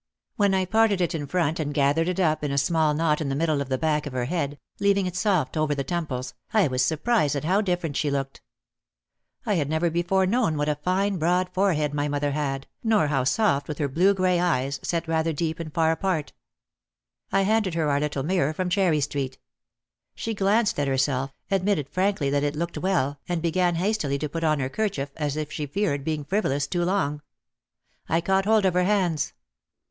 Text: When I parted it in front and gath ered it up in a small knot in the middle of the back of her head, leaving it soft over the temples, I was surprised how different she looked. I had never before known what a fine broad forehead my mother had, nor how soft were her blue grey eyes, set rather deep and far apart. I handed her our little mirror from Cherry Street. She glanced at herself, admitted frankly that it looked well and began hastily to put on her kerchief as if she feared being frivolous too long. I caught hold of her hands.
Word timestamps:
When 0.35 0.55
I 0.55 0.65
parted 0.65 0.99
it 0.99 1.13
in 1.13 1.27
front 1.27 1.59
and 1.59 1.75
gath 1.75 1.97
ered 1.97 2.07
it 2.07 2.19
up 2.19 2.43
in 2.43 2.49
a 2.49 2.57
small 2.57 2.95
knot 2.95 3.21
in 3.21 3.29
the 3.29 3.35
middle 3.35 3.61
of 3.61 3.69
the 3.69 3.77
back 3.77 4.07
of 4.07 4.13
her 4.13 4.25
head, 4.25 4.57
leaving 4.79 5.05
it 5.05 5.15
soft 5.15 5.55
over 5.55 5.75
the 5.75 5.83
temples, 5.83 6.33
I 6.55 6.67
was 6.69 6.83
surprised 6.83 7.37
how 7.43 7.61
different 7.61 7.95
she 7.95 8.09
looked. 8.09 8.41
I 9.45 9.53
had 9.53 9.69
never 9.69 9.91
before 9.91 10.25
known 10.25 10.57
what 10.57 10.67
a 10.67 10.73
fine 10.83 11.17
broad 11.19 11.53
forehead 11.53 11.93
my 11.93 12.07
mother 12.07 12.31
had, 12.31 12.65
nor 12.83 13.09
how 13.09 13.23
soft 13.25 13.67
were 13.67 13.75
her 13.77 13.87
blue 13.87 14.15
grey 14.15 14.39
eyes, 14.39 14.79
set 14.81 15.07
rather 15.07 15.33
deep 15.33 15.59
and 15.59 15.71
far 15.71 15.91
apart. 15.91 16.33
I 17.31 17.43
handed 17.43 17.75
her 17.75 17.87
our 17.91 17.99
little 17.99 18.23
mirror 18.23 18.53
from 18.53 18.71
Cherry 18.71 19.01
Street. 19.01 19.37
She 20.15 20.33
glanced 20.33 20.79
at 20.79 20.87
herself, 20.87 21.31
admitted 21.51 21.87
frankly 21.87 22.31
that 22.31 22.43
it 22.43 22.55
looked 22.55 22.79
well 22.79 23.19
and 23.29 23.39
began 23.39 23.75
hastily 23.75 24.17
to 24.17 24.27
put 24.29 24.43
on 24.43 24.59
her 24.61 24.67
kerchief 24.67 25.11
as 25.17 25.37
if 25.37 25.51
she 25.51 25.67
feared 25.67 26.03
being 26.03 26.25
frivolous 26.25 26.65
too 26.65 26.83
long. 26.83 27.21
I 28.09 28.19
caught 28.19 28.45
hold 28.45 28.65
of 28.65 28.73
her 28.73 28.85
hands. 28.85 29.33